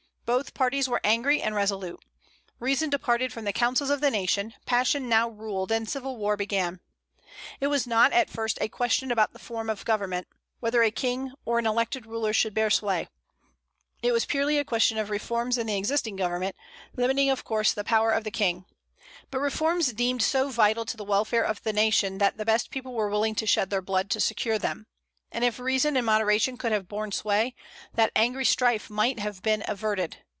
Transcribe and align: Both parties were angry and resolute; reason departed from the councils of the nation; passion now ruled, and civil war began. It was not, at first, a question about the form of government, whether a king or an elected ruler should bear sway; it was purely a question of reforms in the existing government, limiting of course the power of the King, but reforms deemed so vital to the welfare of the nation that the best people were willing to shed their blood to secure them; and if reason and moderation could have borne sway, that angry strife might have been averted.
Both 0.23 0.53
parties 0.53 0.87
were 0.87 1.01
angry 1.03 1.41
and 1.41 1.53
resolute; 1.55 1.99
reason 2.57 2.89
departed 2.89 3.33
from 3.33 3.43
the 3.43 3.51
councils 3.51 3.89
of 3.89 3.99
the 3.99 4.09
nation; 4.09 4.53
passion 4.65 5.09
now 5.09 5.27
ruled, 5.27 5.73
and 5.73 5.89
civil 5.89 6.15
war 6.15 6.37
began. 6.37 6.79
It 7.59 7.67
was 7.67 7.85
not, 7.85 8.13
at 8.13 8.29
first, 8.29 8.57
a 8.61 8.69
question 8.69 9.11
about 9.11 9.33
the 9.33 9.39
form 9.39 9.69
of 9.69 9.83
government, 9.83 10.27
whether 10.61 10.83
a 10.83 10.89
king 10.89 11.33
or 11.43 11.59
an 11.59 11.65
elected 11.65 12.05
ruler 12.05 12.31
should 12.31 12.53
bear 12.53 12.69
sway; 12.69 13.09
it 14.01 14.13
was 14.13 14.25
purely 14.25 14.57
a 14.57 14.63
question 14.63 14.97
of 14.97 15.09
reforms 15.09 15.57
in 15.57 15.67
the 15.67 15.77
existing 15.77 16.15
government, 16.15 16.55
limiting 16.95 17.29
of 17.29 17.43
course 17.43 17.73
the 17.73 17.83
power 17.83 18.11
of 18.11 18.23
the 18.23 18.31
King, 18.31 18.63
but 19.31 19.39
reforms 19.39 19.91
deemed 19.91 20.23
so 20.23 20.47
vital 20.49 20.85
to 20.85 20.95
the 20.95 21.03
welfare 21.03 21.43
of 21.43 21.61
the 21.63 21.73
nation 21.73 22.19
that 22.19 22.37
the 22.37 22.45
best 22.45 22.71
people 22.71 22.93
were 22.93 23.09
willing 23.09 23.35
to 23.35 23.45
shed 23.45 23.69
their 23.69 23.81
blood 23.81 24.09
to 24.09 24.21
secure 24.21 24.57
them; 24.57 24.87
and 25.33 25.45
if 25.45 25.59
reason 25.61 25.95
and 25.95 26.05
moderation 26.05 26.57
could 26.57 26.73
have 26.73 26.89
borne 26.89 27.09
sway, 27.09 27.55
that 27.93 28.11
angry 28.17 28.43
strife 28.43 28.89
might 28.89 29.17
have 29.17 29.41
been 29.41 29.63
averted. 29.65 30.17